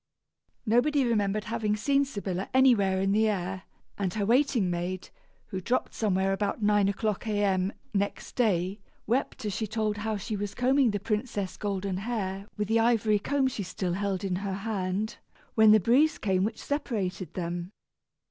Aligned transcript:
Nobody 0.65 1.05
remembered 1.05 1.43
having 1.43 1.75
seen 1.75 2.05
Sybilla 2.05 2.49
anywhere 2.55 2.99
in 2.99 3.11
the 3.11 3.27
air, 3.29 3.65
and 3.99 4.11
her 4.15 4.25
waiting 4.25 4.67
maid, 4.71 5.09
who 5.49 5.61
dropped 5.61 5.93
somewhere 5.93 6.33
about 6.33 6.63
nine 6.63 6.87
o'clock 6.89 7.27
A.M., 7.27 7.71
next 7.93 8.35
day, 8.35 8.79
wept 9.05 9.45
as 9.45 9.53
she 9.53 9.67
told 9.67 9.97
how 9.97 10.17
she 10.17 10.35
was 10.35 10.55
combing 10.55 10.89
the 10.89 10.99
princess' 10.99 11.55
golden 11.55 11.97
hair 11.97 12.47
with 12.57 12.67
the 12.67 12.79
ivory 12.79 13.19
comb 13.19 13.47
she 13.47 13.61
still 13.61 13.93
held 13.93 14.23
in 14.23 14.37
her 14.37 14.53
hand, 14.55 15.17
when 15.53 15.69
the 15.71 15.79
breeze 15.79 16.17
came 16.17 16.43
which 16.43 16.57
separated 16.63 17.35
them. 17.35 17.69